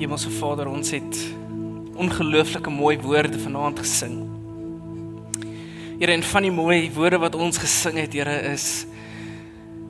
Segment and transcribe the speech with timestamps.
[0.00, 1.16] Hemelse Vader, ons het
[2.00, 4.14] ongelooflike mooi woorde vanaand gesing.
[5.98, 8.86] Here, en van die mooi woorde wat ons gesing het, Here, is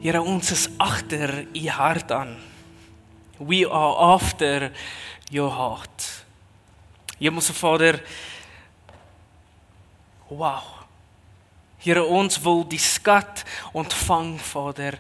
[0.03, 2.35] Here, ons is agter u hart aan.
[3.39, 4.73] We are after
[5.31, 6.09] your heart.
[7.21, 8.03] Hemelse Vader,
[10.27, 10.83] wow.
[11.79, 13.45] Here, ons wil die skat
[13.79, 14.99] ontvang, Vader,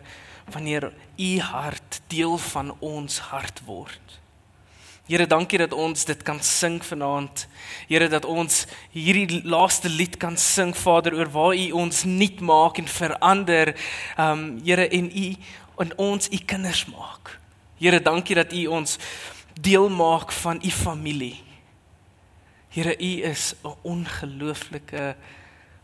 [0.54, 4.19] wanneer u hart deel van ons hart word.
[5.10, 7.48] Here, dankie dat ons dit kan sing vanaand.
[7.88, 8.60] Here, dat ons
[8.94, 13.72] hierdie laaste lied kan sing, Vader, oor waar U ons nuut maak en verander.
[14.14, 15.24] Um Here en U
[15.82, 17.32] en ons U kinders maak.
[17.82, 19.00] Here, dankie dat U ons
[19.58, 21.42] deel maak van U familie.
[22.70, 25.16] Here, U is 'n ongelooflike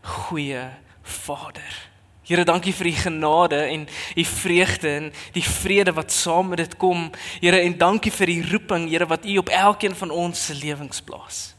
[0.01, 0.71] goeie
[1.03, 1.96] Vader.
[2.27, 6.73] Here, dankie vir u genade en u vreugde en die vrede wat saam met dit
[6.77, 7.05] kom.
[7.39, 10.99] Here, en dankie vir die roeping, Here, wat u op elkeen van ons se lewens
[11.01, 11.55] plaas.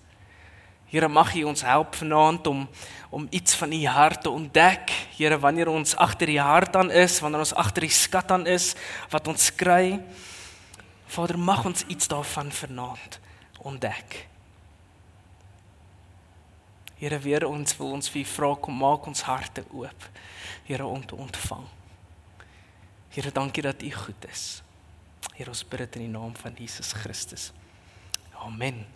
[0.92, 2.69] Here, mag u ons help vanaand om
[3.10, 4.92] om iets van u hart te ontdek.
[5.16, 8.75] Here, wanneer ons agter die hart aan is, wanneer ons agter die skat aan is
[9.08, 9.97] wat ons kry.
[11.08, 13.20] Vader, mag ons iets daarvan vanaand
[13.64, 14.27] ontdek.
[16.98, 20.08] Here, weer ons wil ons vir u vra kom maak ons harte oop.
[20.66, 21.66] Here om te ontvang.
[23.14, 24.62] Here, dankie dat U goed is.
[25.36, 27.52] Here, ons bid dit in die naam van Jesus Christus.
[28.42, 28.86] Amen.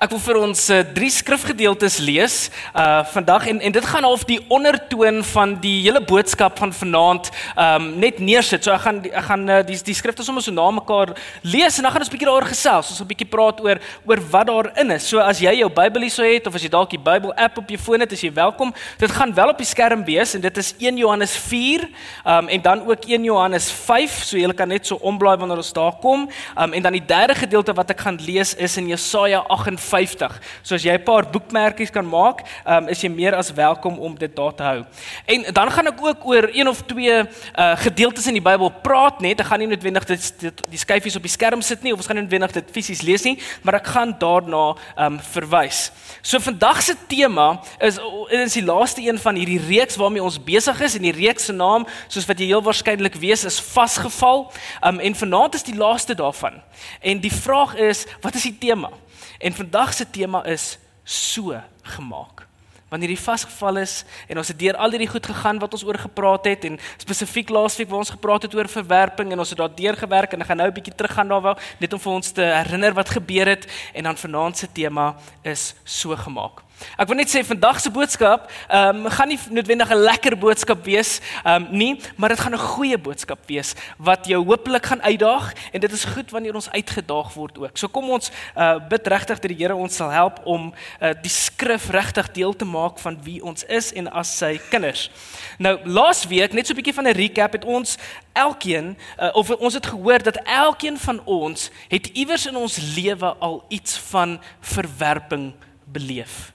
[0.00, 2.36] Ek wil vir ons uh, drie skrifgedeeltes lees
[2.72, 7.28] uh vandag en en dit gaan half die ondertoon van die hele boodskap van vanaand
[7.52, 8.64] um net neersit.
[8.64, 11.12] So ek gaan ek gaan uh, die die skrifte sommer so na mekaar
[11.44, 12.92] lees en dan gaan ons 'n bietjie daaroor gesels.
[12.94, 13.76] Ons 'n bietjie praat oor
[14.08, 15.04] oor wat daarin is.
[15.04, 17.58] So as jy jou Bybel hier sou het of as jy dalk die Bybel app
[17.58, 18.72] op jou foon het, is jy welkom.
[18.96, 21.84] Dit gaan wel op die skerm wees en dit is 1 Johannes 4
[22.24, 24.24] um en dan ook 1 Johannes 5.
[24.24, 26.28] So jy kan net so omblaai wanneer ons daar kom.
[26.56, 30.40] Um en dan die derde gedeelte wat ek gaan lees is in Jesaja 58 50.
[30.62, 34.14] So as jy 'n paar boekmerkies kan maak, um, is jy meer as welkom om
[34.18, 34.84] dit daar te hou.
[35.26, 39.20] En dan gaan ek ook oor een of twee uh, gedeeltes in die Bybel praat
[39.20, 39.40] net.
[39.40, 42.06] Ek gaan nie noodwendig dit, dit die skyfies op die skerm sit nie of ons
[42.06, 45.90] gaan nie noodwendig dit fisies lees nie, maar ek gaan daarna um, verwys.
[46.22, 47.98] So vandag se tema is
[48.30, 51.52] is die laaste een van hierdie reeks waarmee ons besig is en die reeks se
[51.52, 54.50] naam, soos wat jy heel waarskynlik weet, is vasgeval.
[54.84, 56.60] Um, en vanaand is die laaste daarvan.
[57.00, 58.90] En die vraag is, wat is die tema?
[59.40, 62.46] En vandag se tema is so gemaak.
[62.88, 65.96] Wanneer jy vasgeval is en ons het deur al hierdie goed gegaan wat ons oor
[65.98, 69.72] gepraat het en spesifiek laasweek waar ons gepraat het oor verwerping en ons het daar
[69.74, 72.42] deur gewerk en ek gaan nou 'n bietjie teruggaan daaroor net om vir ons te
[72.42, 73.64] herinner wat gebeur het
[73.94, 76.60] en dan vanaand se tema is so gemaak.
[76.96, 80.84] Ek wil net sê vandag se boodskap, ehm um, gaan nie noodwendig 'n lekker boodskap
[80.84, 85.02] wees, ehm um, nie, maar dit gaan 'n goeie boodskap wees wat jou hopelik gaan
[85.02, 87.78] uitdaag en dit is goed wanneer ons uitgedaag word ook.
[87.78, 91.30] So kom ons uh, bid regtig dat die Here ons sal help om uh, die
[91.30, 95.10] skrif regtig deel te maak van wie ons is en as sy kinders.
[95.58, 97.96] Nou, laas week, net so 'n bietjie van 'n recap, het ons
[98.32, 103.34] elkeen uh, of ons het gehoor dat elkeen van ons het iewers in ons lewe
[103.38, 105.52] al iets van verwerping
[105.84, 106.52] beleef.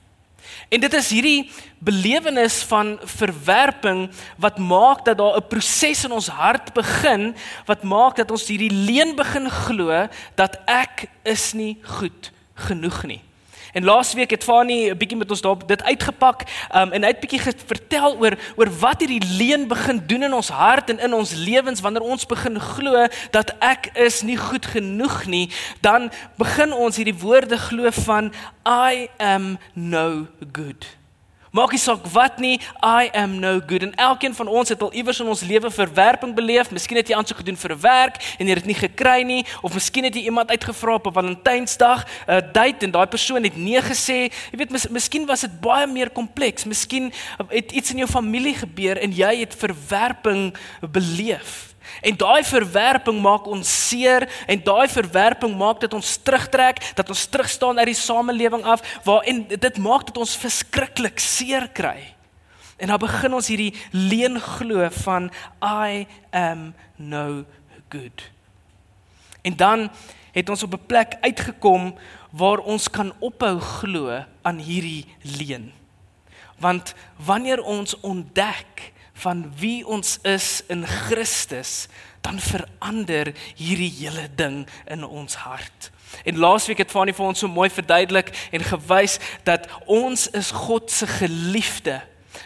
[0.69, 4.09] En dit is hierdie belewenis van verwerping
[4.41, 7.35] wat maak dat daar 'n proses in ons hart begin
[7.65, 13.21] wat maak dat ons hierdie leuen begin glo dat ek is nie goed genoeg nie.
[13.75, 16.43] En laasweek het Fani 'n bietjie met ons daarop dit uitgepak
[16.75, 20.49] um, en hy het bietjie vertel oor oor wat hierdie leuen begin doen in ons
[20.49, 25.25] hart en in ons lewens wanneer ons begin glo dat ek is nie goed genoeg
[25.25, 28.31] nie, dan begin ons hierdie woorde glo van
[28.63, 30.87] I am no good.
[31.55, 33.85] Maak nie saak wat nie, I am no good.
[33.85, 36.67] En elkeen van ons het al iewers in ons lewe verwerping beleef.
[36.75, 39.45] Miskien het jy aansoek gedoen vir 'n werk en jy het dit nie gekry nie,
[39.61, 43.55] of miskien het jy iemand uitgevra op 'n Valentynsdag, 'n date en daai persoon het
[43.55, 44.27] nee gesê.
[44.51, 46.65] Jy weet, mis, miskien was dit baie meer kompleks.
[46.65, 47.13] Miskien
[47.47, 51.74] het iets in jou familie gebeur en jy het verwerping beleef.
[52.01, 57.25] En daai verwerping maak ons seer en daai verwerping maak dat ons terugtrek, dat ons
[57.25, 62.15] terugstaan uit die samelewing af waarin dit maak dat ons verskriklik seer kry.
[62.77, 65.31] En dan begin ons hierdie leuen glo van
[65.63, 67.45] I am no
[67.89, 68.29] good.
[69.45, 69.89] En dan
[70.35, 71.95] het ons op 'n plek uitgekom
[72.31, 75.71] waar ons kan ophou glo aan hierdie leuen.
[76.59, 78.91] Want wanneer ons ontdek
[79.23, 81.87] van wie ons is in Christus,
[82.25, 85.91] dan verander hierdie hele ding in ons hart.
[86.23, 90.91] En laasweek het Fanie vir ons so mooi verduidelik en gewys dat ons is God
[90.91, 91.99] se geliefde.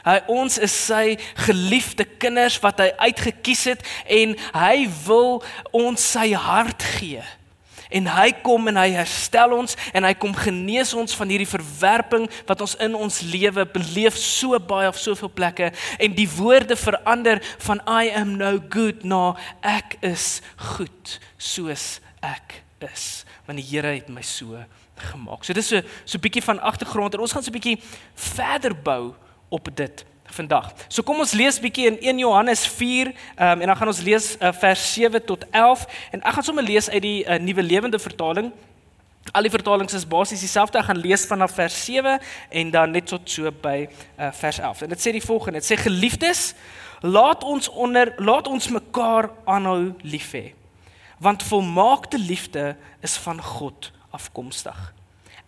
[0.06, 5.42] Hy ons is sy geliefde kinders wat hy uitget kies het en hy wil
[5.75, 7.24] ons sy hart gee.
[7.89, 12.27] En hy kom en hy herstel ons en hy kom genees ons van hierdie verwerping
[12.50, 17.41] wat ons in ons lewe beleef so baie op soveel plekke en die woorde verander
[17.65, 19.33] van I am no good na
[19.65, 20.39] ek is
[20.75, 24.62] goed soos ek is want die Here het my so
[25.00, 25.44] gemaak.
[25.44, 27.81] So dis so so 'n bietjie van agtergrond en ons gaan so 'n bietjie
[28.13, 29.15] verder bou
[29.50, 30.72] op dit vandag.
[30.88, 34.31] So kom ons lees bietjie in 1 Johannes 4 um, en dan gaan ons lees
[34.38, 38.00] uh, vers 7 tot 11 en ek gaan sommer lees uit die uh, nuwe lewende
[38.00, 38.52] vertaling.
[39.31, 40.80] Al die vertalings is basies dieselfde.
[40.80, 42.18] Ek gaan lees vanaf vers 7
[42.62, 44.86] en dan net tot so by uh, vers 11.
[44.86, 45.62] En dit sê die volgende.
[45.62, 46.54] Dit sê geliefdes,
[47.06, 50.50] laat ons onder laat ons mekaar aanhou lief hê.
[51.20, 52.74] Want volmaakte liefde
[53.06, 54.99] is van God afkomstig.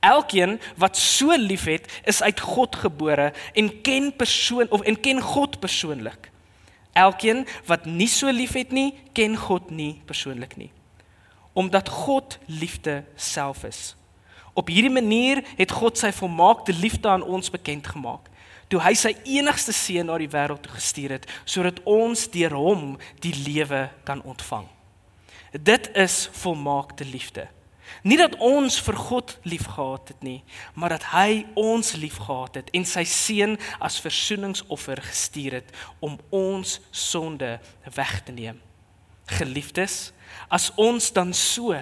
[0.02, 5.60] Elkeen wat so liefhet, is uit God gebore en ken persoon of en ken God
[5.62, 6.32] persoonlik.
[6.98, 10.72] Elkeen wat nie so liefhet nie, ken God nie persoonlik nie.
[11.54, 13.94] Omdat God liefde self is.
[14.54, 18.32] Op hierdie manier het God sy volmaakte liefde aan ons bekend gemaak
[18.72, 22.94] toe hy sy enigste seun na die wêreld toe gestuur het sodat ons deur hom
[23.24, 24.68] die lewe kan ontvang.
[25.52, 27.50] Dit is volmaakte liefde.
[28.04, 30.40] Nie dat ons vir God liefgehad het nie,
[30.74, 36.80] maar dat hy ons liefgehad het en sy seun as versoeningsoffer gestuur het om ons
[36.92, 37.60] sonde
[37.96, 38.62] weg te neem.
[39.32, 40.12] Geliefdes,
[40.50, 41.78] as ons dan so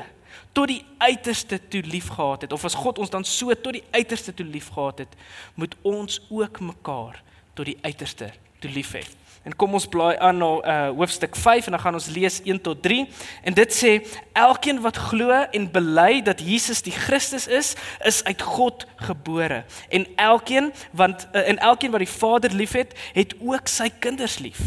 [0.53, 4.33] tot die uiterste toe liefgehad het of as God ons dan so tot die uiterste
[4.33, 5.17] toe liefgehad het,
[5.55, 7.21] moet ons ook mekaar
[7.53, 9.03] tot die uiterste toe lief hê.
[9.47, 12.61] En kom ons blaai aan na uh, hoofstuk 5 en dan gaan ons lees 1
[12.61, 13.05] tot 3.
[13.47, 13.91] En dit sê
[14.37, 17.75] elkeen wat glo en bely dat Jesus die Christus is,
[18.05, 19.63] is uit God gebore.
[19.89, 24.59] En elkeen want uh, en elkeen wat die Vader liefhet, het ook sy kinders lief.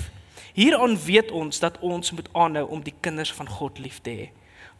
[0.52, 4.28] Hieraan weet ons dat ons moet aanhou om die kinders van God lief te hê.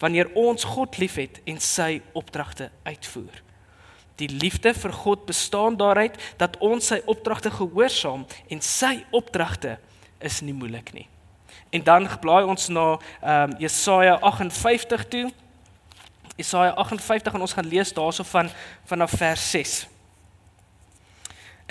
[0.01, 3.43] Wanneer ons God liefhet en sy opdragte uitvoer.
[4.23, 9.79] Die liefde vir God bestaan daaruit dat ons sy opdragte gehoorsaam en sy opdragte
[10.23, 11.09] is nie moeilik nie.
[11.75, 15.25] En dan blaai ons na ehm um, Jesaja 58 toe.
[16.37, 18.51] Jesaja 58 en ons gaan lees daarso van
[18.85, 19.75] vanaf vers 6.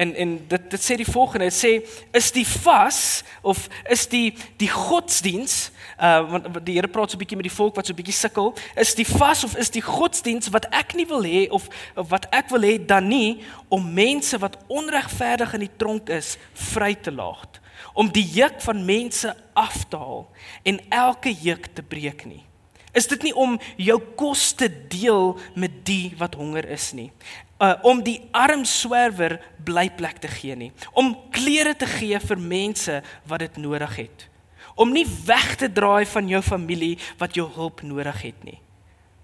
[0.02, 1.72] En en dit dit sê die volgende, dit sê
[2.18, 5.70] is die vas of is die die godsdiens
[6.02, 8.18] uh want die Here praat so 'n bietjie met die volk wat so 'n bietjie
[8.18, 12.10] sukkel, is die vas of is die godsdiens wat ek nie wil hê of, of
[12.10, 16.96] wat ek wil hê dan nie om mense wat onregverdig in die tronk is vry
[16.96, 17.60] te laat
[17.94, 20.30] om die juk van mense af te haal
[20.64, 22.44] en elke juk te breek nie.
[22.92, 27.12] Is dit nie om jou kos te deel met die wat honger is nie?
[27.62, 30.72] Uh om die arm swerwer blyplek te gee nie.
[30.98, 34.28] Om klere te gee vir mense wat dit nodig het.
[34.76, 38.58] Om nie weg te draai van jou familie wat jou hulp nodig het nie.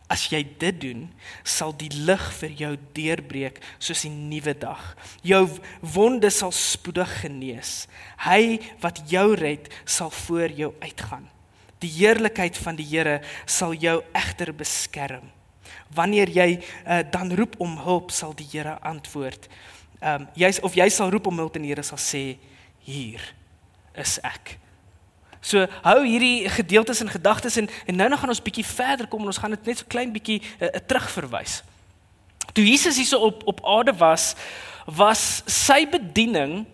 [0.07, 1.01] As jy dit doen,
[1.43, 4.95] sal die lig vir jou deurbreek soos 'n nuwe dag.
[5.21, 5.49] Jou
[5.81, 7.87] wonde sal spoedig genees.
[8.17, 11.27] Hy wat jou red, sal voor jou uitgaan.
[11.79, 15.36] Die heerlikheid van die Here sal jou egter beskerm.
[15.95, 19.47] Wanneer jy uh, dan roep om hulp, sal die Here antwoord.
[19.99, 22.37] Ehm um, jy of jy sal roep om hulp en die Here sal sê:
[22.85, 23.21] "Hier
[23.95, 24.57] is ek."
[25.41, 29.21] So hou hierdie gedeeltes en gedagtes en en nou nou gaan ons bietjie verder kom
[29.21, 31.61] en ons gaan dit net so klein bietjie uh, terugverwys.
[32.53, 34.35] Toe Jesus hierso op op aarde was,
[34.85, 36.65] was sy bediening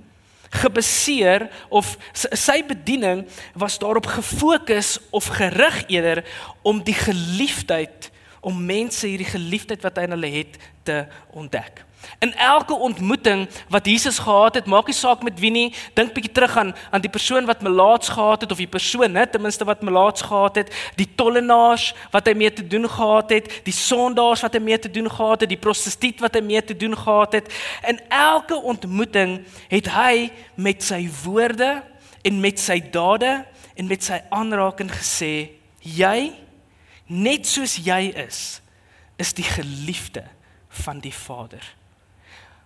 [0.54, 3.26] gebaseer of sy bediening
[3.58, 6.22] was daarop gefokus of gerig eerder
[6.62, 8.12] om die geliefdheid
[8.44, 11.84] om mense hierdie geliefdheid wat hy in hulle het te ontdek.
[12.20, 16.34] In elke ontmoeting wat Jesus gehad het, maak nie saak met wie nie, dink bietjie
[16.36, 19.66] terug aan aan die persoon wat melaats gehad het of die persoon, net ten minste
[19.68, 24.44] wat melaats gehad het, die tollenaars wat hy mee te doen gehad het, die sondaars
[24.44, 27.40] wat hy mee te doen gehad het, die prostituut wat hy mee te doen gehad
[27.40, 27.50] het.
[27.88, 29.40] In elke ontmoeting
[29.72, 31.82] het hy met sy woorde
[32.24, 33.44] en met sy dade
[33.76, 35.34] en met sy aanraking gesê,
[35.80, 36.32] jy
[37.06, 38.62] net soos jy is,
[39.16, 40.24] is die geliefde
[40.84, 41.64] van die Vader.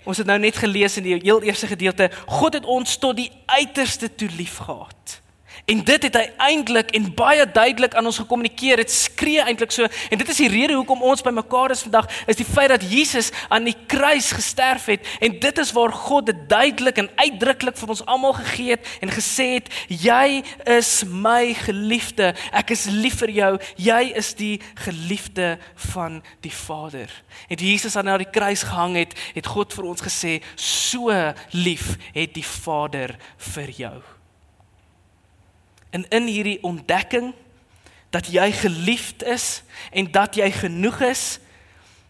[0.08, 3.32] Ons het nou net gelees in die heel eerste gedeelte, God het ons tot die
[3.46, 5.20] uiterste toe liefgehad.
[5.68, 8.80] En dit het hy eintlik en baie duidelik aan ons gekommunikeer.
[8.80, 12.40] Dit skree eintlik so en dit is die rede hoekom ons bymekaar is vandag, is
[12.40, 16.40] die feit dat Jesus aan die kruis gesterf het en dit is waar God dit
[16.48, 20.40] duidelik en uitdruklik vir ons almal gegee het en gesê het: "Jy
[20.80, 22.32] is my geliefde.
[22.56, 23.54] Ek is lief vir jou.
[23.76, 25.58] Jy is die geliefde
[25.92, 27.12] van die Vader."
[27.52, 31.12] En Jesus aan die kruis gehang het, het God vir ons gesê: "So
[31.52, 34.17] lief het die Vader vir jou."
[35.98, 37.32] En in hierdie ontdekking
[38.14, 41.40] dat jy geliefd is en dat jy genoeg is,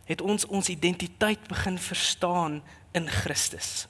[0.07, 2.59] het ons ons identiteit begin verstaan
[2.91, 3.87] in Christus.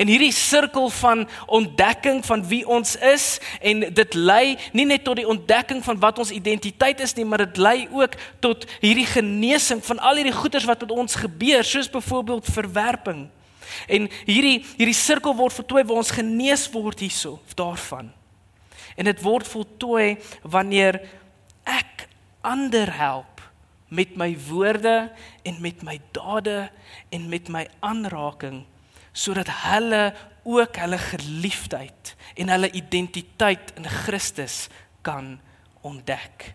[0.00, 5.20] En hierdie sirkel van ontdekking van wie ons is en dit lei nie net tot
[5.20, 9.84] die ontdekking van wat ons identiteit is nie, maar dit lei ook tot hierdie genesing
[9.84, 13.26] van al hierdie goeders wat met ons gebeur, soos byvoorbeeld verwerping.
[13.92, 18.12] En hierdie hierdie sirkel word voltooi waar ons genees word hierso daarvan.
[18.94, 21.00] En dit word voltooi wanneer
[21.64, 22.06] ek
[22.44, 23.42] ander help
[23.88, 26.70] met my woorde en met my dade
[27.08, 28.64] en met my aanraking
[29.14, 30.10] sodat hulle
[30.42, 34.66] ook hulle geliefdheid en hulle identiteit in Christus
[35.06, 35.36] kan
[35.86, 36.54] ontdek.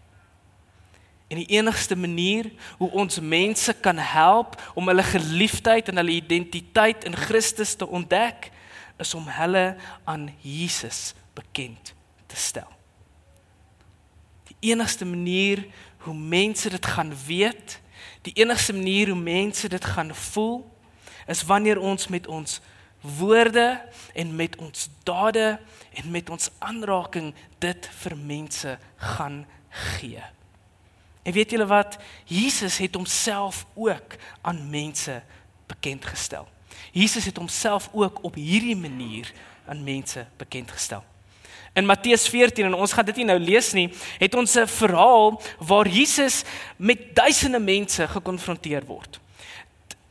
[1.32, 7.08] En die enigste manier hoe ons mense kan help om hulle geliefdheid en hulle identiteit
[7.08, 8.52] in Christus te ontdek,
[9.00, 11.94] is om hulle aan Jesus bekend
[12.30, 12.70] te stel.
[14.50, 15.66] Die enigste manier
[16.06, 17.80] hoe mense dit gaan weet,
[18.22, 20.64] die enigste manier hoe mense dit gaan voel,
[21.28, 22.60] is wanneer ons met ons
[23.02, 23.82] woorde
[24.14, 25.60] en met ons dade
[25.94, 27.34] en met ons aanraking
[27.64, 30.24] dit vir mense gaan gee.
[31.24, 31.98] En weet julle wat?
[32.26, 35.22] Jesus het homself ook aan mense
[35.68, 36.48] bekend gestel.
[36.92, 39.32] Jesus het homself ook op hierdie manier
[39.66, 41.04] aan mense bekend gestel.
[41.74, 45.42] In Matteus 14 en ons gaan dit nie nou lees nie, het ons 'n verhaal
[45.60, 46.44] waar Jesus
[46.78, 49.20] met duisende mense gekonfronteer word.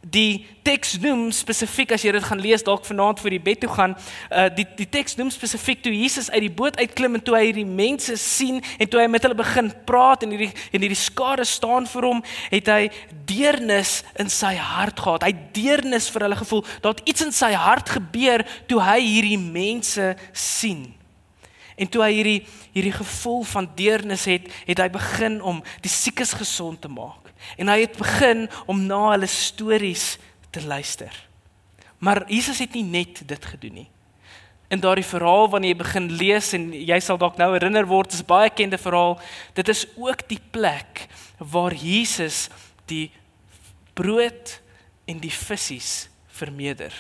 [0.00, 3.68] Die teks noem spesifiek as jy dit gaan lees dalk vanaand voor die bed toe
[3.68, 3.96] gaan,
[4.30, 7.44] uh, die die teks noem spesifiek toe Jesus uit die boot uitklim en toe hy
[7.44, 11.44] hierdie mense sien en toe hy met hulle begin praat en hierdie en hierdie skare
[11.44, 12.90] staan vir hom, het hy
[13.26, 15.26] deernis in sy hart gehad.
[15.26, 16.64] Hy deernis vir hulle gevoel.
[16.80, 20.97] Daar het iets in sy hart gebeur toe hy hierdie mense sien.
[21.78, 22.40] En toe hy hierdie
[22.74, 27.30] hierdie gevoel van deernis het, het hy begin om die siekes gesond te maak.
[27.58, 30.16] En hy het begin om na hulle stories
[30.54, 31.12] te luister.
[31.98, 33.88] Maar Jesus het nie net dit gedoen nie.
[34.68, 38.26] In daardie verhaal wanneer jy begin lees en jy sal dalk nou herinner word, is
[38.26, 39.16] baie bekende verhaal.
[39.56, 41.06] Dit is ook die plek
[41.38, 42.48] waar Jesus
[42.90, 43.08] die
[43.96, 44.58] brood
[45.08, 46.08] en die visse
[46.38, 46.92] vermeerder.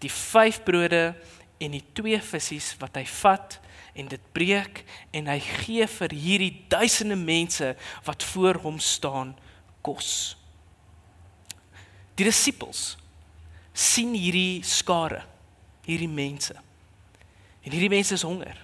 [0.00, 1.14] Die 5 brode
[1.60, 3.58] en die 2 visse wat hy vat
[3.94, 4.82] en dit breek
[5.16, 7.74] en hy gee vir hierdie duisende mense
[8.06, 9.34] wat voor hom staan
[9.82, 10.36] kos.
[12.14, 12.96] Die disippels
[13.72, 15.22] sien hierdie skare,
[15.86, 16.56] hierdie mense.
[17.64, 18.58] En hierdie mense is honger.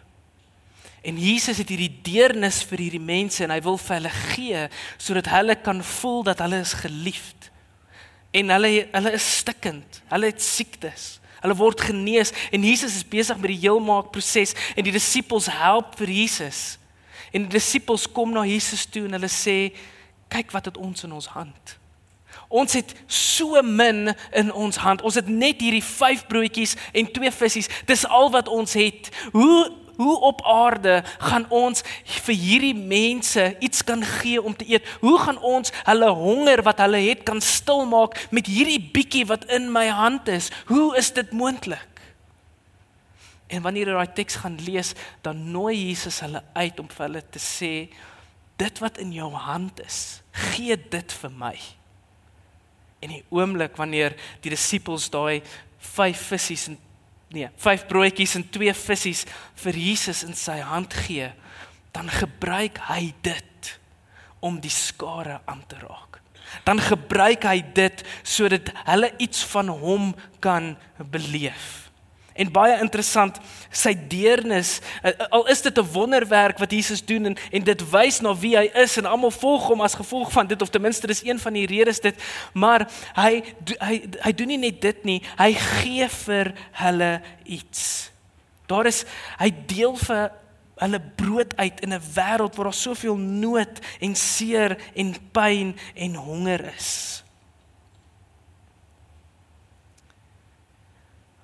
[1.07, 4.63] En Jesus het hierdie deernis vir hierdie mense en hy wil vir hulle gee
[4.99, 7.51] sodat hulle kan voel dat hulle is geliefd.
[8.35, 10.01] En hulle hulle is stikkend.
[10.11, 11.17] Hulle het siektes.
[11.47, 15.95] Hulle word genees en Jesus is besig met die heelmaak proses en die disippels help
[16.01, 16.81] vir Jesus.
[17.31, 19.71] En die disippels kom na Jesus toe en hulle sê
[20.33, 21.77] kyk wat het ons in ons hand.
[22.49, 25.03] Ons het so min in ons hand.
[25.07, 27.71] Ons het net hierdie 5 broodjies en 2 visse.
[27.87, 29.11] Dis al wat ons het.
[29.35, 31.83] Hoe hoe op aarde gaan ons
[32.27, 34.87] vir hierdie mense iets kan gee om te eet?
[35.01, 39.71] Hoe gaan ons hulle honger wat hulle het kan stilmaak met hierdie bietjie wat in
[39.73, 40.51] my hand is?
[40.71, 41.89] Hoe is dit moontlik?
[43.47, 47.23] En wanneer jy daai teks gaan lees, dan nooi Jesus hulle uit om vir hulle
[47.31, 47.73] te sê
[48.57, 51.55] dit wat in jou hand is, gee dit vir my.
[53.05, 55.43] En die oomblik wanneer die disippels daai
[55.93, 56.79] 5 visse en
[57.35, 59.27] nee, 5 broodjies en 2 visse
[59.63, 61.31] vir Jesus in sy hand gee,
[61.97, 63.73] dan gebruik hy dit
[64.45, 66.21] om die skare aan te raak.
[66.65, 70.13] Dan gebruik hy dit sodat hulle iets van hom
[70.45, 70.75] kan
[71.11, 71.86] beleef.
[72.37, 73.39] En baie interessant,
[73.71, 78.21] sy deernis, eh, al is dit 'n wonderwerk wat Jesus doen en en dit wys
[78.21, 81.07] na wie hy is en almal volg hom as gevolg van dit of ten minste
[81.07, 83.43] dis een van die redes dit, maar hy
[83.79, 88.11] hy hy doen nie net dit nie, hy gee vir hulle iets.
[88.67, 89.05] Daar is
[89.39, 90.31] hy deel vir
[90.77, 96.15] hulle brood uit in 'n wêreld waar daar soveel nood en seer en pyn en
[96.15, 97.25] honger is.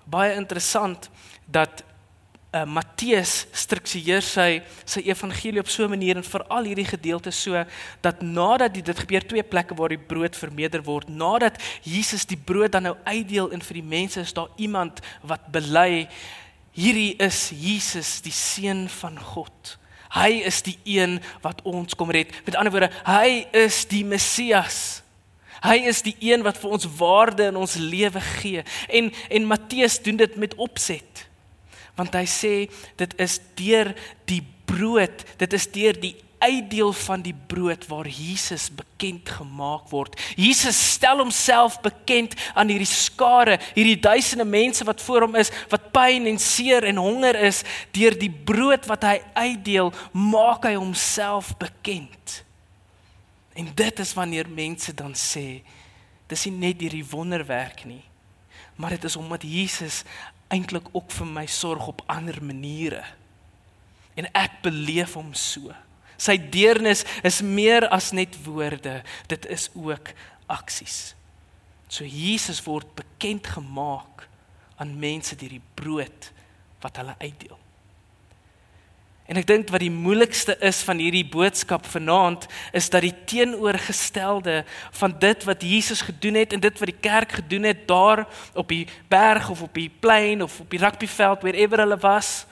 [0.04, 1.10] Baie interessant
[1.46, 1.84] dat
[2.52, 7.64] uh, Matteus struktureer sy sy evangelie op so 'n manier en veral hierdie gedeelte so
[8.00, 12.72] dat nadat dit gebeur twee plekke waar die brood vermeerder word nadat Jesus die brood
[12.72, 16.08] dan nou uitdeel en vir die mense is daar iemand wat bely
[16.72, 19.78] hierdie is Jesus die seun van God.
[20.12, 22.32] Hy is die een wat ons kom red.
[22.44, 25.01] Met ander woorde hy is die Messias
[25.62, 28.64] Hy is die een wat vir ons waarde in ons lewe gee.
[28.88, 31.26] En en Matteus doen dit met opset.
[31.98, 32.54] Want hy sê
[33.00, 33.92] dit is deur
[34.30, 40.16] die brood, dit is deur die uitdeel van die brood waar Jesus bekend gemaak word.
[40.34, 45.92] Jesus stel homself bekend aan hierdie skare, hierdie duisende mense wat voor hom is, wat
[45.94, 47.62] pyn en seer en honger is,
[47.94, 52.42] deur die brood wat hy uitdeel, maak hy homself bekend.
[53.52, 55.62] En dit is wanneer mense dan sê,
[56.30, 58.02] dis nie net hierdie wonderwerk nie,
[58.80, 60.02] maar dit is omdat Jesus
[60.52, 63.04] eintlik ook vir my sorg op ander maniere.
[64.16, 65.72] En ek beleef hom so.
[66.20, 70.12] Sy deernis is meer as net woorde, dit is ook
[70.52, 71.14] aksies.
[71.92, 74.26] So Jesus word bekend gemaak
[74.80, 76.30] aan mense deur die brood
[76.82, 77.61] wat hulle uitdeel.
[79.30, 84.64] En ek dink wat die moeilikste is van hierdie boodskap vanaand is dat die teenoorgestelde
[84.98, 88.68] van dit wat Jesus gedoen het en dit wat die kerk gedoen het daar op
[88.68, 92.42] die berg of op die plein of op die rugbyveld wherever hulle was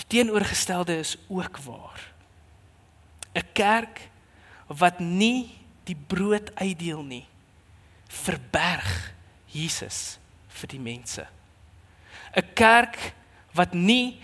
[0.00, 2.12] die teenoorgestelde is ook waar.
[3.34, 4.08] 'n Kerk
[4.66, 5.50] wat nie
[5.84, 7.26] die brood uitdeel nie
[8.08, 9.12] verberg
[9.46, 11.26] Jesus vir die mense.
[12.36, 13.12] 'n Kerk
[13.52, 14.20] wat nie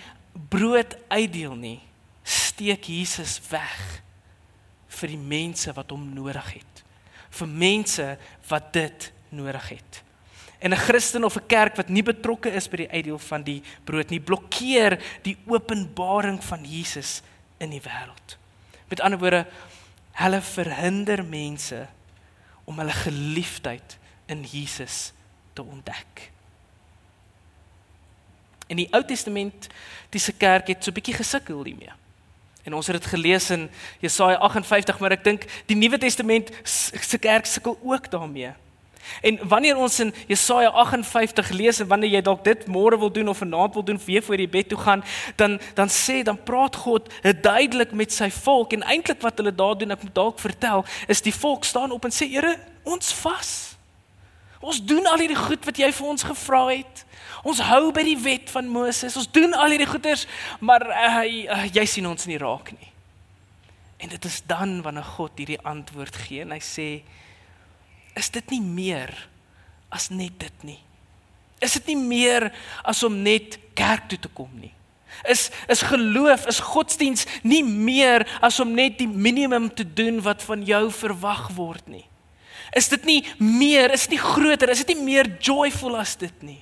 [0.49, 1.79] brood uitdeel nie,
[2.23, 4.03] steek Jesus weg
[4.99, 6.85] vir die mense wat hom nodig het.
[7.39, 8.07] Vir mense
[8.49, 10.03] wat dit nodig het.
[10.59, 13.63] En 'n Christen of 'n kerk wat nie betrokke is by die uitdeel van die
[13.85, 17.23] brood nie, blokkeer die openbaring van Jesus
[17.59, 18.37] in die wêreld.
[18.89, 19.47] Met ander woorde,
[20.13, 21.87] hulle verhinder mense
[22.65, 25.13] om hulle geliefdheid in Jesus
[25.53, 26.31] te ontdek.
[28.69, 29.67] In die Ou Testament,
[30.11, 31.93] dis 'n kerk het so 'n bietjie gesukkel hiermee.
[32.63, 33.71] En ons het dit gelees in
[34.01, 38.53] Jesaja 58, maar ek dink die Nuwe Testament se kerk sukkel ook daarmee.
[39.21, 43.29] En wanneer ons in Jesaja 58 lees en wanneer jy dalk dit môre wil doen
[43.29, 45.05] of vanaand wil doen vir voor jy bed toe gaan,
[45.37, 47.09] dan dan sê dan praat God
[47.41, 51.25] duidelik met sy volk en eintlik wat hulle daar doen, ek moet dalk vertel, is
[51.25, 53.77] die volk staan op en sê Here, ons vas.
[54.61, 57.05] Ons doen al hierdie goed wat jy vir ons gevra het.
[57.47, 59.17] Ons hou by die wet van Moses.
[59.17, 60.27] Ons doen al hierdie goeders,
[60.61, 62.91] maar uh, uh, jy sien ons nie raak nie.
[63.99, 66.89] En dit is dan wanneer God hierdie antwoord gee en hy sê
[68.19, 69.13] is dit nie meer
[69.95, 70.81] as net dit nie.
[71.63, 72.49] Is dit nie meer
[72.87, 74.73] as om net kerk toe te kom nie.
[75.27, 80.45] Is is geloof, is godsdiens nie meer as om net die minimum te doen wat
[80.47, 82.05] van jou verwag word nie.
[82.77, 86.43] Is dit nie meer, is dit nie groter, is dit nie meer joyful as dit
[86.45, 86.61] nie.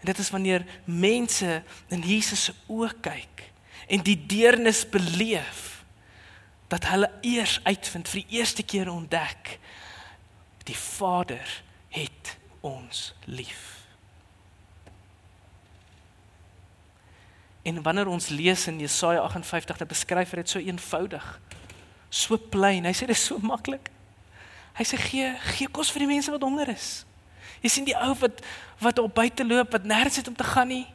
[0.00, 3.44] En dit is wanneer mense in Jesus se oë kyk
[3.90, 5.84] en die deernis beleef
[6.70, 9.58] dat hulle eers uitvind vir die eerste keer ontdek
[10.68, 13.80] die Vader het ons lief.
[17.62, 21.26] En wanneer ons lees in Jesaja 58, dan beskryf hy dit so eenvoudig.
[22.08, 22.86] So plain.
[22.88, 23.90] Hy sê dit is so maklik.
[24.78, 27.02] Hy sê gee gee kos vir die mense wat honger is.
[27.60, 28.40] Jy sien die ou wat
[28.80, 30.86] wat op buite loop wat nêrens het om te gaan nie.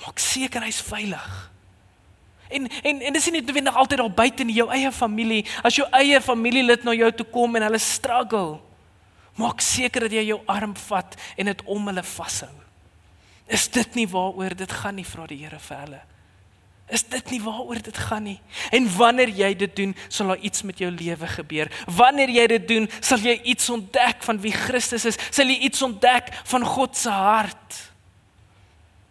[0.00, 1.34] Maak seker hy's veilig.
[2.48, 5.42] En en en dis nie noodwendig altyd daar buite in jou eie familie.
[5.62, 8.60] As jou eie familielid na jou toe kom en hulle struggle,
[9.36, 12.52] maak seker dat jy jou arm vat en dit om hulle vashou.
[13.46, 16.00] Is dit nie waaroor dit gaan nie, vra die Here vir hulle?
[16.86, 18.38] Is dit nie waaroor dit gaan nie?
[18.70, 21.70] En wanneer jy dit doen, sal daar iets met jou lewe gebeur.
[21.90, 25.18] Wanneer jy dit doen, sal jy iets ontdek van wie Christus is.
[25.34, 27.80] Sal jy iets ontdek van God se hart.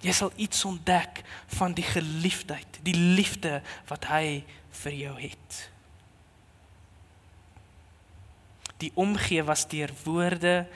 [0.05, 1.23] Jy sal iets ontdek
[1.57, 3.59] van die geliefdheid, die liefde
[3.89, 4.43] wat hy
[4.83, 5.61] vir jou het.
[8.79, 10.67] Die omgee was deur woorde,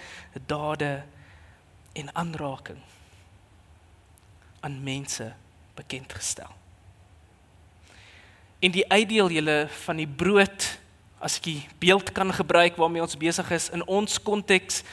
[0.47, 1.03] dade
[1.93, 2.79] en aanraking
[4.59, 5.33] aan mense
[5.75, 6.51] bekend gestel.
[8.59, 10.65] En die uitdeel julle van die brood
[11.19, 14.83] as ek die beeld kan gebruik waarmee ons besig is in ons konteks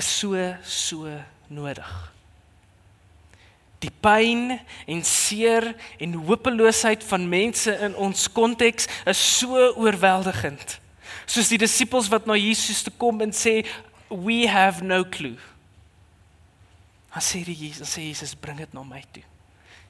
[0.00, 1.08] is so so
[1.52, 1.90] nodig.
[3.84, 10.78] Die pyn en seer en hopeloosheid van mense in ons konteks is so oorweldigend.
[11.26, 13.60] Soos die disippels wat na Jesus toe kom en sê
[14.08, 15.36] we have no clue.
[17.12, 19.26] Hy sê die Jesus sê Jesus bring dit na my toe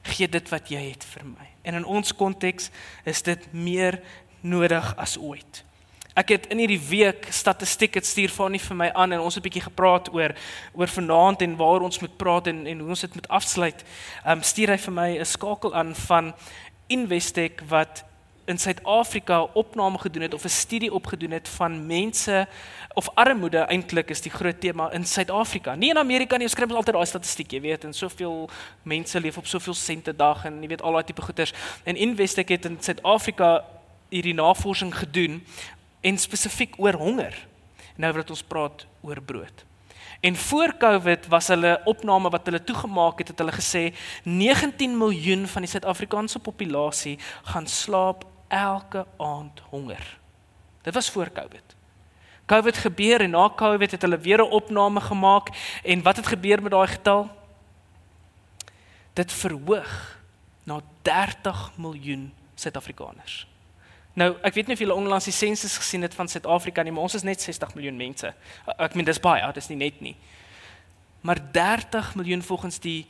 [0.03, 1.49] gee dit wat jy het vir my.
[1.63, 2.71] En in ons konteks
[3.05, 4.01] is dit meer
[4.41, 5.65] nodig as ooit.
[6.13, 9.35] Ek het in hierdie week statistiek het stuur van nie vir my aan en ons
[9.35, 10.35] het 'n bietjie gepraat oor
[10.75, 13.85] oor vanaand en waar ons moet praat en en hoe ons dit moet afsluit.
[14.25, 16.35] Ehm um, stuur hy vir my 'n skakel aan van
[16.87, 18.05] Investec wat
[18.45, 22.47] in Suid-Afrika opname gedoen het of 'n studie opgedoen het van mense
[22.95, 25.75] of armoede eintlik is die groot tema in Suid-Afrika.
[25.75, 28.51] Nie in Amerika nie, ons skryf altyd daai statistiek, jy weet, en soveel
[28.83, 31.53] mense leef op soveel sente dag en jy weet al daai tipe goeders.
[31.83, 33.65] En Investec het in Suid-Afrika
[34.09, 35.47] hierdie navorsing gedoen
[36.01, 37.47] en spesifiek oor honger.
[37.97, 39.65] Nou wat ons praat oor brood.
[40.23, 45.47] En voor Covid was hulle opname wat hulle toegemaak het, het hulle gesê 19 miljoen
[45.47, 50.19] van die Suid-Afrikaanse populasie gaan slaap elke aand honger.
[50.83, 51.63] Dit was voor Covid.
[52.47, 55.49] Covid gebeur en na Covid het hulle weer 'n opname gemaak
[55.83, 57.31] en wat het gebeur met daai getal?
[59.13, 60.19] Dit verhoog
[60.63, 63.47] na 30 miljoen Suid-Afrikaners.
[64.13, 67.03] Nou, ek weet nie of julle onlangs die sensus gesien het van Suid-Afrika nie, maar
[67.03, 68.35] ons is net 60 miljoen mense.
[68.77, 70.17] Ek meen dis baie, dis nie net nie.
[71.21, 73.07] Maar 30 miljoen volgens die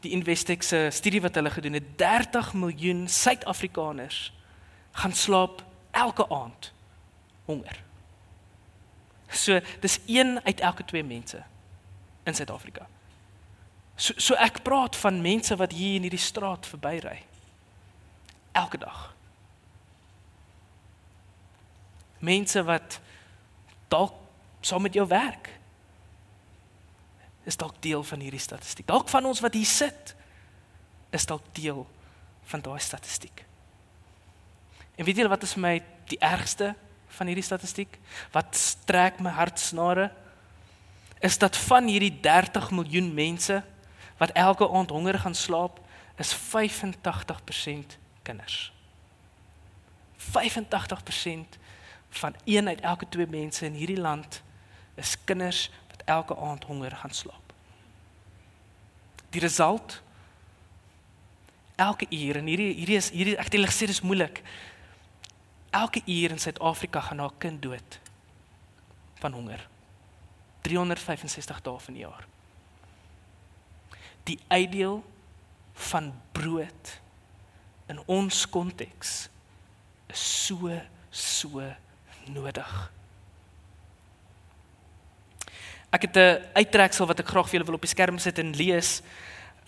[0.00, 4.32] die Investec se studie wat hulle gedoen het, 30 miljoen Suid-Afrikaners
[4.98, 6.72] gaan slaap elke aand
[7.44, 7.82] honger.
[9.28, 11.42] So dis 1 uit elke 2 mense
[12.24, 12.86] in Suid-Afrika.
[13.96, 17.22] So so ek praat van mense wat hier in hierdie straat verbyry.
[18.52, 19.14] Elke dag.
[22.18, 23.00] Mense wat
[23.88, 24.14] dalk
[24.60, 25.52] saam met jou werk.
[27.44, 28.86] Is dalk deel van hierdie statistiek.
[28.86, 30.14] Dalk van ons wat hier sit
[31.10, 31.86] is dalk deel
[32.50, 33.47] van daai statistiek.
[34.98, 35.74] En weet julle wat is vir my
[36.10, 36.72] die ergste
[37.14, 37.98] van hierdie statistiek?
[38.34, 38.58] Wat
[38.88, 40.10] trek my hartsnare?
[41.22, 43.62] Is dat van hierdie 30 miljoen mense
[44.18, 45.78] wat elke aand honger gaan slaap,
[46.18, 48.72] is 85% kinders.
[50.18, 51.58] 85%
[52.10, 54.42] van een uit elke twee mense in hierdie land
[54.94, 57.52] is kinders wat elke aand honger gaan slaap.
[59.30, 60.02] Die result
[61.76, 64.42] elke uur en hierdie hierdie is hierdie ek het gesê dis moeilik
[65.70, 68.00] elke uur in Suid-Afrika gaan haar kind dood
[69.14, 69.68] van honger.
[70.60, 72.26] 365 dae van die jaar.
[74.28, 75.02] Die uitdeel
[75.88, 77.00] van brood
[77.88, 79.28] in ons konteks
[80.12, 80.72] is so
[81.10, 81.62] so
[82.28, 82.92] nodig.
[85.90, 88.54] Ek het 'n uittreksel wat ek graag vir julle wil op die skerm sit en
[88.56, 89.00] lees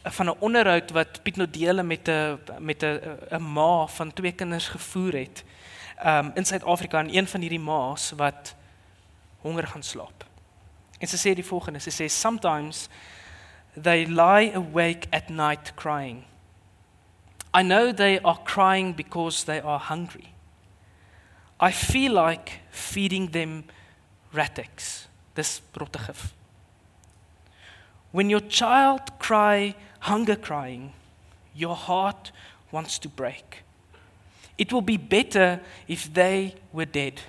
[0.04, 4.68] van 'n onderhoud wat Piet Nodele met 'n met 'n 'n ma van twee kinders
[4.68, 5.44] gevoer het
[6.04, 8.54] um, in Suid-Afrika en een van hierdie ma's wat
[9.40, 10.24] honger gaan slaap.
[11.00, 12.88] En sy sê die volgende, sy sê sometimes
[13.76, 16.24] they lie awake at night crying.
[17.54, 20.32] I know they are crying because they are hungry.
[21.58, 23.64] I feel like feeding them
[24.32, 25.08] ratics.
[25.34, 26.32] Dis rottegif.
[28.12, 30.92] When your child cry hunger crying,
[31.54, 32.32] your heart
[32.72, 33.62] wants to break.
[34.60, 37.22] It will be better if they were dead.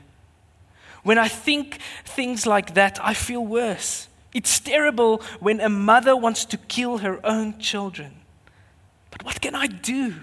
[1.01, 4.09] When I think things like that, I feel worse.
[4.33, 8.11] It's terrible when a mother wants to kill her own children.
[9.11, 10.15] But what can I do?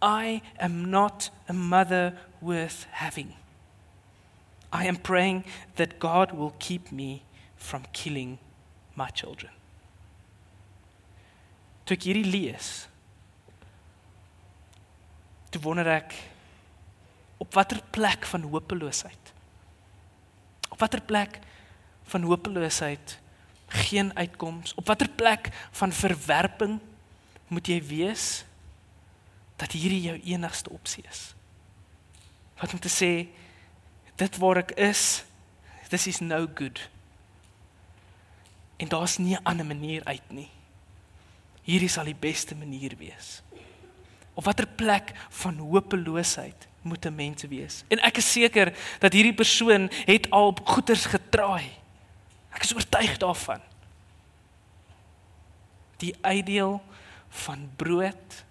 [0.00, 3.34] I am not a mother worth having.
[4.72, 5.42] I am praying
[5.74, 7.24] that God will keep me
[7.56, 8.38] from killing
[8.94, 9.50] my children.
[11.86, 12.86] Toe ek hierdie lees,
[15.52, 16.14] toe wonder ek
[17.42, 19.32] op watter plek van hopeloosheid?
[20.72, 21.38] Op watter plek
[22.12, 23.18] van hopeloosheid
[23.72, 26.80] geen uitkoms op watter plek van verwerping
[27.48, 28.44] moet jy wees
[29.60, 31.32] dat hierdie jou enigste opsie is?
[32.60, 33.12] Wat om te sê
[34.20, 35.24] dit waar ek is
[35.92, 36.80] this is no good.
[38.80, 40.50] En daar's nie 'n ander manier uit nie.
[41.62, 43.42] Hierdie sal die beste manier wees
[44.34, 47.84] Op watter plek van hopeloosheid moet 'n mens wees?
[47.88, 51.70] En ek is seker dat hierdie persoon het al op goeters getraai.
[52.50, 53.60] Ek is oortuig daarvan.
[55.96, 56.82] Die uitdeel
[57.28, 58.44] van brood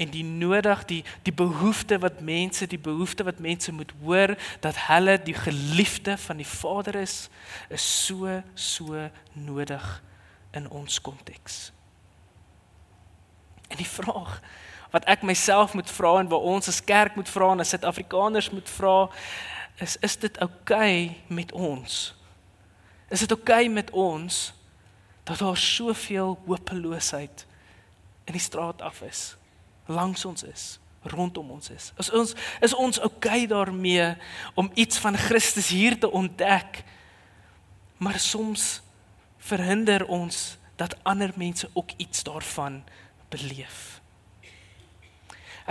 [0.00, 4.76] en die nodig die die behoefte wat mense die behoefte wat mense moet hoor dat
[4.86, 7.28] hulle die geliefde van die Vader is
[7.68, 10.02] is so so nodig
[10.50, 11.72] in ons konteks.
[13.68, 14.40] En die vraag
[14.90, 18.50] wat ek myself moet vra en wat ons as kerk moet vra en as Suid-Afrikaners
[18.50, 18.96] moet vra
[19.80, 22.14] is is dit oukei okay met ons?
[23.08, 24.52] Is dit oukei okay met ons
[25.24, 27.46] dat daar soveel hopeloosheid
[28.24, 29.36] in die straat af is,
[29.86, 31.92] langs ons is, rondom ons is?
[31.98, 34.14] Is ons is ons oukei okay daarmee
[34.54, 36.84] om iets van Christus hier te ontdek?
[37.96, 38.80] Maar soms
[39.38, 42.82] verhinder ons dat ander mense ook iets daarvan
[43.28, 43.99] beleef.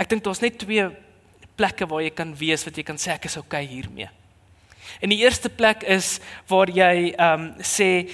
[0.00, 0.86] Ek dink daar's net twee
[1.60, 4.08] plekke waar jy kan wees wat jy kan sê ek is okay hiermee.
[5.04, 8.08] En die eerste plek is waar jy ehm um, sê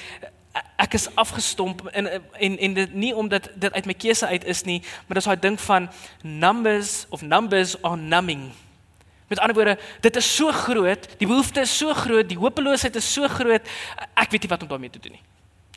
[0.80, 4.62] ek is afgestomp en en en dit nie omdat dit uit my keuse uit is
[4.64, 5.88] nie, maar dis daai ding van
[6.22, 8.48] numbers of numbers are numbing.
[9.28, 13.12] Met ander woorde, dit is so groot, die behoefte is so groot, die hopeloosheid is
[13.12, 13.68] so groot,
[14.14, 15.24] ek weet nie wat om daarmee te doen nie.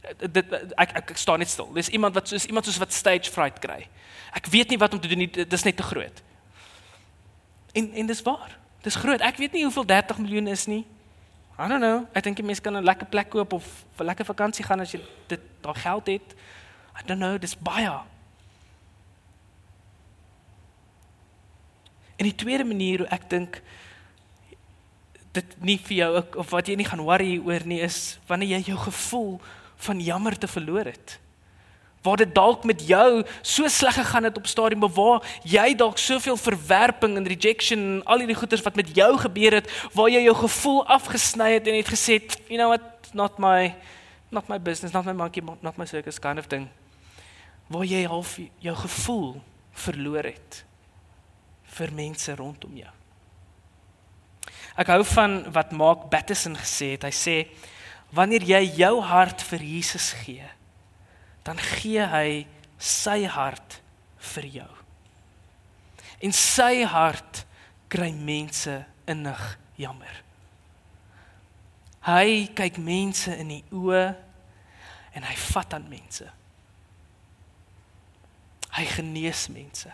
[0.02, 1.68] Dit ek ek, ek staan net stil.
[1.76, 3.88] Dis iemand wat soos iemand soos wat stage fright kry.
[4.36, 6.24] Ek weet nie wat om te doen nie, dit is net te groot.
[7.74, 8.56] En en dis waar.
[8.86, 9.22] Dis groot.
[9.22, 10.86] Ek weet nie hoeveel 30 miljoen is nie.
[11.60, 12.06] I don't know.
[12.16, 13.66] Ek dink jy mense kan 'n lekker plek koop of
[13.98, 16.36] vir lekker vakansie gaan as jy dit daar geld het.
[16.96, 18.00] I don't know, dis baie.
[22.16, 23.62] En die tweede manier hoe ek dink
[25.32, 28.72] dit nie vir jou of wat jy nie gaan worry oor nie is wanneer jy
[28.72, 29.42] jou gevoel
[29.80, 31.20] van jammer te verloor het.
[32.02, 36.38] Waar dit dalk met jou so sleg gegaan het op stadium waar jy dalk soveel
[36.38, 40.36] verwerping en rejection en al hierdie goeters wat met jou gebeur het waar jy jou
[40.36, 42.86] gevoel afgesny het en het gesê you know what?
[43.14, 43.76] Not my
[44.32, 46.70] not my business not my monkey not my circus kind of thing.
[47.68, 50.64] Waar jy half jou gevoel verloor het
[51.80, 52.94] vir mense rondom jou.
[54.80, 57.04] Ek hou van wat Mark Batterson gesê het.
[57.04, 57.36] Hy sê
[58.16, 60.48] wanneer jy jou hart vir Jesus gee
[61.50, 62.46] dan gee hy
[62.78, 63.80] sy hart
[64.34, 64.72] vir jou.
[66.22, 67.44] En sy hart
[67.90, 68.74] kry mense
[69.10, 69.46] innig
[69.80, 70.20] jammer.
[72.06, 74.04] Hy kyk mense in die oë
[75.18, 76.28] en hy vat aan mense.
[78.78, 79.90] Hy genees mense.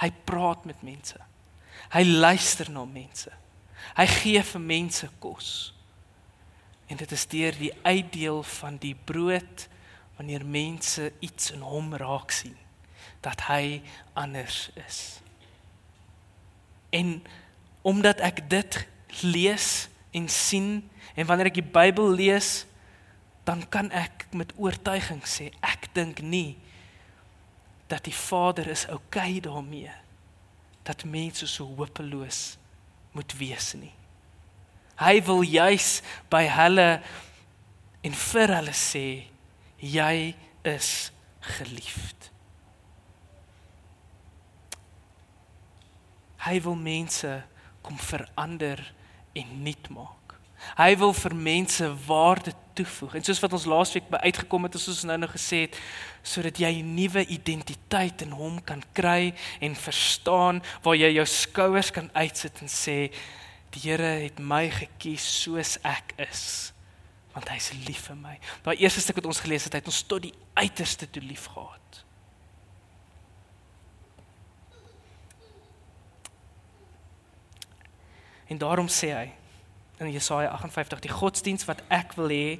[0.00, 1.16] Hy praat met mense.
[1.90, 3.32] Hy luister na mense.
[3.96, 5.70] Hy gee vir mense kos.
[6.90, 9.68] En dit is deur die uitdeel van die brood
[10.18, 12.56] wanneer mense iets in hom raak sien
[13.22, 13.82] dat hy
[14.18, 15.20] anders is.
[16.90, 17.20] En
[17.86, 18.80] omdat ek dit
[19.22, 22.64] lees en sien en wanneer ek die Bybel lees,
[23.44, 26.58] dan kan ek met oortuiging sê ek dink nie
[27.90, 29.94] dat die Vader is oukei okay daarmee
[30.86, 32.56] dat mense so hopeloos
[33.12, 33.92] moet wees nie.
[35.00, 36.00] Hy wil juis
[36.32, 36.88] by hulle
[38.04, 39.06] en vir hulle sê
[39.80, 40.14] jy
[40.68, 40.90] is
[41.56, 42.28] geliefd.
[46.44, 47.28] Hy wil mense
[47.84, 48.80] kom verander
[49.36, 50.16] en nuut maak.
[50.76, 53.16] Hy wil vir mense waarde toevoeg.
[53.16, 55.76] En soos wat ons laasweek by uitgekom het, soos ons nou nou gesê het,
[56.22, 61.90] sodat jy 'n nuwe identiteit in hom kan kry en verstaan waar jy jou skouers
[61.90, 63.10] kan uitsit en sê
[63.74, 66.72] die Here het my gekies soos ek is
[67.30, 68.32] want hy is lief vir my.
[68.64, 71.46] Daai eerste stuk wat ons gelees het, hy het ons tot die uiterste toe lief
[71.54, 72.00] gehad.
[78.50, 79.28] En daarom sê hy
[80.02, 82.58] in Jesaja 58 die godsdiens wat ek wil hê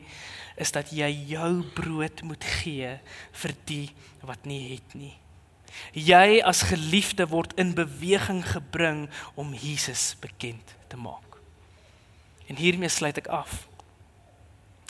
[0.60, 2.94] is dat jy jou brood moet gee
[3.42, 3.86] vir die
[4.22, 5.16] wat nie het nie.
[5.98, 11.38] Jy as geliefde word in beweging gebring om Jesus bekend te maak.
[12.50, 13.68] En hiermee sluit ek af.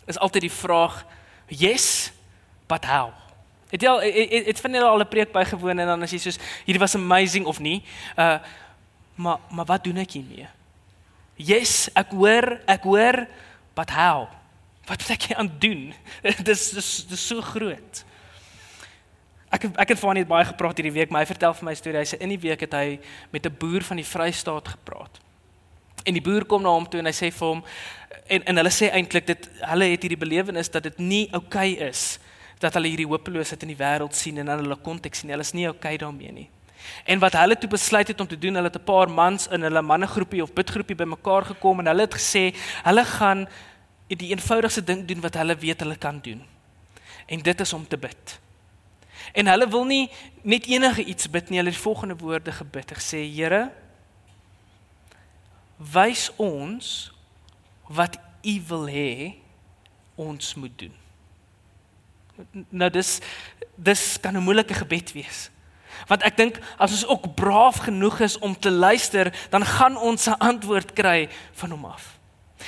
[0.09, 1.03] Is altyd die vraag
[1.53, 2.09] yes
[2.71, 3.13] but how?
[3.71, 6.19] Het jy al het, het van julle al 'n preek bygewoon en dan as jy
[6.19, 7.85] soos hierdie was amazing of nie?
[8.17, 8.41] Uh
[9.21, 10.49] maar maar wat doen ek hiermee?
[11.37, 13.29] Yes ek hoor ek hoor
[13.75, 14.29] but how?
[14.89, 15.95] Wat moet ek aan doen?
[16.49, 18.05] Dis dis dis so groot.
[19.51, 21.99] Ek ek het van net baie gepraat hierdie week maar hy vertel vir my storie.
[21.99, 25.21] Hy sê in die week het hy met 'n boer van die Vrystaat gepraat
[26.05, 27.65] En die boer kom na hom toe en hy sê vir hom
[28.31, 31.89] en en hulle sê eintlik dit hulle het hierdie belewenis dat dit nie oukei okay
[31.89, 32.19] is
[32.61, 35.31] dat hulle hierdie hopeloosheid in die wêreld sien en hulle konteks sien.
[35.33, 36.49] Hulle is nie oukei okay daarmee nie.
[37.05, 39.63] En wat hulle toe besluit het om te doen, hulle het 'n paar mans in
[39.63, 43.49] hulle mannegroepie of bidgroepie bymekaar gekom en hulle het gesê hulle gaan
[44.09, 46.43] die eenvoudigste ding doen wat hulle weet hulle kan doen.
[47.27, 48.41] En dit is om te bid.
[49.33, 50.11] En hulle wil nie
[50.43, 52.89] net enige iets bid nie, hulle het die volgende woorde gebid.
[52.91, 53.71] Hulle sê: "Here,
[55.81, 57.13] wys ons
[57.89, 59.35] wat u wil hê
[60.21, 60.93] ons moet doen.
[62.69, 63.19] Nou dis
[63.75, 65.51] dis kan 'n moeilike gebed wees.
[66.07, 70.27] Want ek dink as ons ook braaf genoeg is om te luister, dan gaan ons
[70.27, 72.20] 'n antwoord kry van hom af.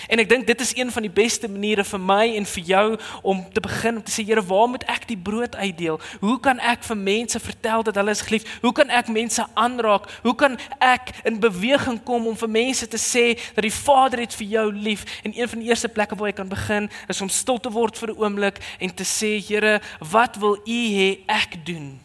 [0.09, 2.87] En ek dink dit is een van die beste maniere vir my en vir jou
[3.23, 6.01] om te begin om te sê Here, waar moet ek die brood uitdeel?
[6.21, 8.49] Hoe kan ek vir mense vertel dat hulle is geliefd?
[8.63, 10.09] Hoe kan ek mense aanraak?
[10.23, 13.25] Hoe kan ek in beweging kom om vir mense te sê
[13.55, 15.05] dat die Vader het vir jou lief?
[15.23, 17.99] En een van die eerste plekke waar jy kan begin is om stil te word
[17.99, 21.99] vir 'n oomblik en te sê Here, wat wil U hê ek doen?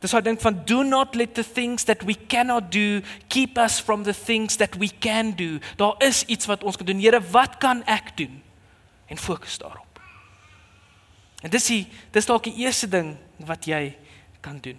[0.00, 3.00] Dis hy dink van do not let the things that we cannot do
[3.32, 5.58] keep us from the things that we can do.
[5.80, 7.00] Daar is iets wat ons kan doen.
[7.00, 8.42] Here, wat kan ek doen?
[9.08, 10.00] En fokus daarop.
[11.44, 13.14] En dis die dis dalk die eerste ding
[13.48, 13.96] wat jy
[14.44, 14.78] kan doen.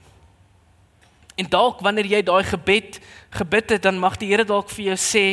[1.38, 3.02] En dalk wanneer jy daai gebed
[3.38, 5.26] gebid het, dan mag die Here dalk vir jou sê,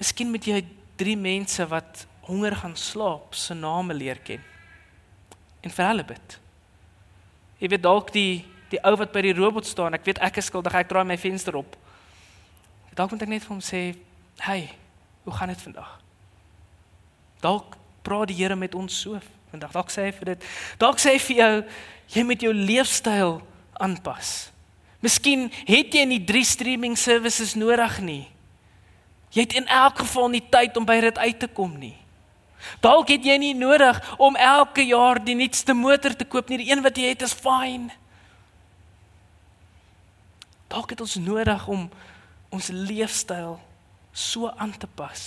[0.00, 0.64] miskien moet jy
[0.98, 4.42] drie mense wat honger gaan slaap se name leer ken.
[5.62, 6.38] En vir hulle bid.
[7.62, 10.48] Jy weet dalk die die ou wat by die robot staan, ek weet ek is
[10.50, 11.76] skuldig, ek draai my venster op.
[12.94, 13.96] Dalk moet ek net vir hom sê,
[14.38, 14.70] "Hey,
[15.24, 16.00] hoe gaan dit vandag?"
[17.40, 19.72] Dalk praat die Here met ons so vandag.
[19.72, 20.44] Dalk sê hy vir dit.
[20.78, 21.64] Dalk sê hy vir jou,
[22.08, 24.50] jy moet jou leefstyl aanpas.
[25.04, 28.28] Miskien het jy nie drie streaming services nodig nie.
[29.34, 31.96] Jy het in elk geval nie tyd om by dit uit te kom nie.
[32.80, 36.62] Dalk het jy nie nodig om elke jaar die nuutste motor te koop nie.
[36.62, 37.90] Die een wat jy het is fyn.
[40.74, 41.86] Dalk het ons nodig om
[42.50, 43.60] ons leefstyl
[44.10, 45.22] so aan te pas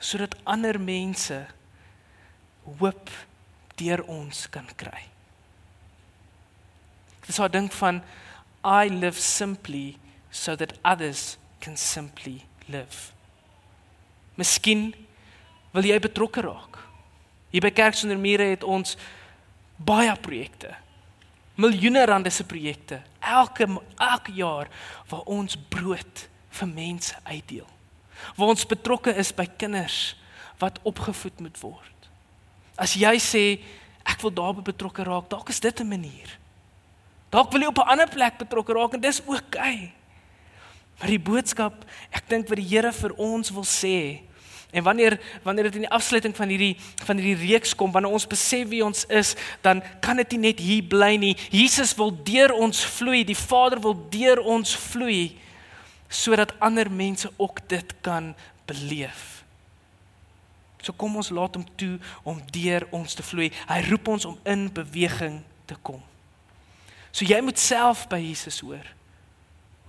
[0.00, 1.36] sodat ander mense
[2.80, 3.10] hoop
[3.76, 5.02] deur ons kan kry.
[7.26, 8.02] Dis so 'n ding van
[8.64, 9.98] I live simply
[10.30, 13.12] so that others can simply live.
[14.34, 14.94] Miskien
[15.72, 16.78] wil jy betrokke raak.
[17.50, 18.96] Hier by Kerk sonder mure het ons
[19.76, 20.74] baie projekte
[21.60, 24.70] miljoene rande se projekte elke elke jaar
[25.10, 26.24] waar ons brood
[26.58, 27.68] vir mense uitdeel.
[28.36, 30.16] Waar ons betrokke is by kinders
[30.60, 32.10] wat opgevoed moet word.
[32.76, 33.44] As jy sê
[34.08, 36.38] ek wil daarby betrokke raak, dalk is dit 'n manier.
[37.30, 39.44] Dalk wil jy op 'n ander plek betrokke raak en dis oukei.
[39.44, 39.92] Okay.
[41.00, 44.20] Maar die boodskap, ek dink wat die Here vir ons wil sê,
[44.70, 48.26] En wanneer wanneer dit in die afsluiting van hierdie van hierdie reeks kom, wanneer ons
[48.26, 51.34] besef wie ons is, dan kan dit nie net hier bly nie.
[51.50, 55.36] Jesus wil deur ons vloei, die Vader wil deur ons vloei
[56.10, 58.32] sodat ander mense ook dit kan
[58.66, 59.44] beleef.
[60.82, 63.50] So kom ons laat hom toe om deur ons te vloei.
[63.68, 66.00] Hy roep ons om in beweging te kom.
[67.12, 68.86] So jy moet self by Jesus hoor.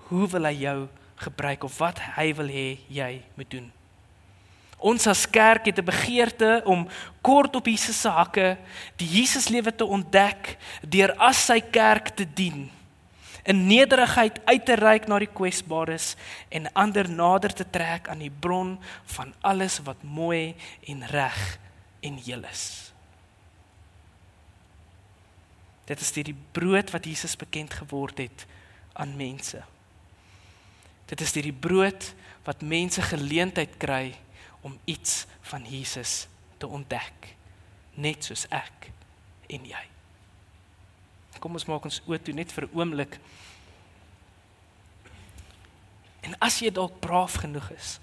[0.10, 0.80] Hoe wil hy jou
[1.22, 3.70] gebruik of wat hy wil hê jy moet doen?
[4.82, 6.88] Ons as kerk het 'n begeerte om
[7.22, 8.58] kort op Jesus se hakke
[8.98, 12.72] die Jesus lewe te ontdek deur as sy kerk te dien.
[13.44, 16.15] In nederigheid uit te reik na die kwesbares
[16.50, 20.56] en ander nader te trek aan die bron van alles wat mooi
[20.88, 21.60] en reg
[22.00, 22.94] en heel is.
[25.86, 28.46] Dit is die brood wat Jesus bekend geword het
[28.94, 29.62] aan mense.
[31.06, 32.13] Dit is die brood
[32.44, 34.15] wat mense geleentheid kry
[34.62, 37.36] om iets van Jesus te ontdek
[37.93, 38.91] net soos ek
[39.52, 39.84] en jy.
[41.41, 43.19] Kom ons maak ons oë toe net vir 'n oomblik.
[46.21, 48.00] En as jy dalk braaf genoeg is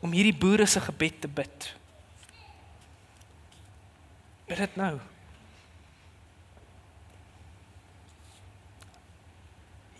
[0.00, 1.74] om hierdie boere se gebed te bid.
[4.46, 4.98] Bid dit nou.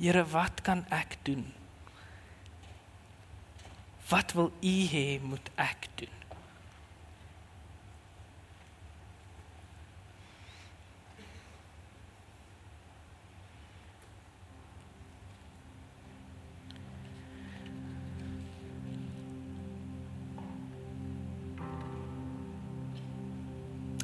[0.03, 1.62] Here, wat kan ek doen?
[4.12, 6.09] Wat wil U hê moet ek doen?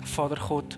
[0.05, 0.77] Vader God.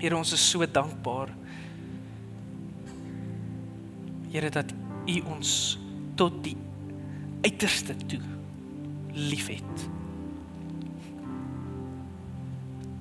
[0.00, 1.28] Here ons is so dankbaar
[4.32, 4.72] Here dat
[5.06, 5.78] U ons
[6.18, 6.56] tot die
[7.46, 8.20] uiterste toe
[9.12, 9.84] liefhet.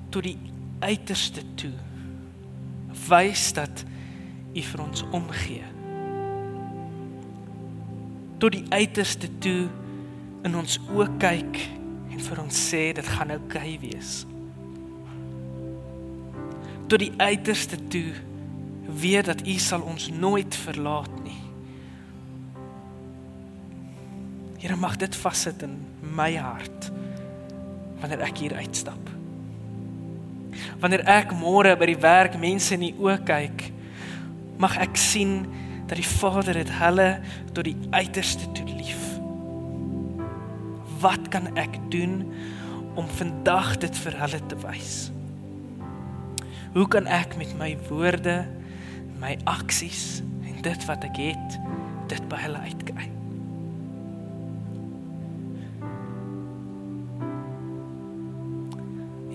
[0.09, 0.37] Tot die
[0.79, 1.73] uiterste toe
[3.07, 3.85] wys dat
[4.55, 5.65] U vir ons omgee.
[8.39, 9.65] Tot die uiterste toe
[10.45, 11.59] in ons oë kyk
[12.13, 14.23] en vir ons sê dit gaan oukei okay wees.
[16.85, 18.13] Tot die uiterste toe
[18.85, 21.41] weet dat U sal ons nooit verlaat nie.
[24.61, 25.77] Here mag dit vassit in
[26.15, 26.91] my hart
[28.01, 29.11] wanneer ek hier uitstap.
[30.81, 33.69] Wanneer ek môre by die werk mense in die oë kyk,
[34.61, 35.43] mag ek sien
[35.87, 37.09] dat die Vader dit hulle
[37.53, 39.01] tot die uiterste toe lief.
[41.01, 42.23] Wat kan ek doen
[42.97, 44.93] om vandag dit vir hulle te wys?
[46.75, 48.43] Hoe kan ek met my woorde
[49.19, 51.59] my aksies en dit wat ek het,
[52.11, 53.09] dit by hulle uitkry.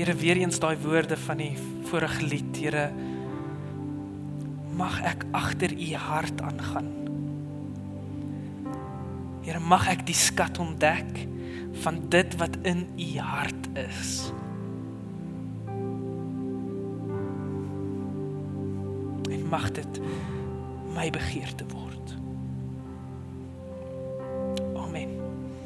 [0.01, 1.53] Here weer eens daai woorde van die
[1.91, 2.87] vorige lied, Here
[4.81, 6.89] mag ek agter u hart aangaan.
[9.45, 11.27] Here mag ek die skat ontdek
[11.85, 14.31] van dit wat in u hart is.
[19.51, 20.01] Mag dit
[20.95, 21.90] my begeerte word.